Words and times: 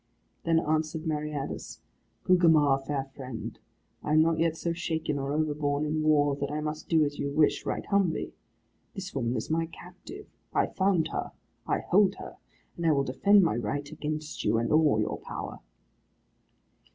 Then 0.45 0.57
answered 0.59 1.05
Meriadus, 1.05 1.79
"Gugemar, 2.23 2.79
fair 2.87 3.03
friend, 3.15 3.59
I 4.01 4.13
am 4.13 4.23
not 4.23 4.39
yet 4.39 4.57
so 4.57 4.73
shaken 4.73 5.19
or 5.19 5.31
overborne 5.31 5.85
in 5.85 6.01
war, 6.01 6.35
that 6.37 6.49
I 6.51 6.59
must 6.59 6.89
do 6.89 7.05
as 7.05 7.19
you 7.19 7.29
wish, 7.31 7.67
right 7.67 7.85
humbly. 7.85 8.33
This 8.95 9.13
woman 9.13 9.35
is 9.37 9.51
my 9.51 9.67
captive. 9.67 10.25
I 10.55 10.65
found 10.65 11.09
her: 11.09 11.33
I 11.67 11.81
hold 11.81 12.15
her: 12.15 12.37
and 12.75 12.87
I 12.87 12.93
will 12.93 13.03
defend 13.03 13.43
my 13.43 13.55
right 13.55 13.87
against 13.91 14.43
you 14.43 14.57
and 14.57 14.71
all 14.71 14.99
your 14.99 15.19
power." 15.19 15.59